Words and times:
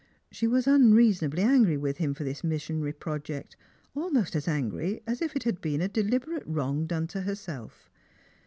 She 0.31 0.47
was 0.47 0.65
unreasonably 0.65 1.43
angry 1.43 1.77
with 1.77 1.97
him 1.97 2.15
for 2.15 2.23
this 2.23 2.43
mis 2.43 2.65
sionary 2.67 2.97
project, 2.99 3.55
almost 3.95 4.35
as 4.35 4.47
angry 4.47 5.03
as 5.05 5.21
if 5.21 5.35
it 5.35 5.43
had 5.43 5.61
been 5.61 5.79
a 5.79 5.87
deliberate 5.87 6.47
wrong 6.47 6.87
done 6.87 7.05
to 7.09 7.21
herself. 7.21 7.87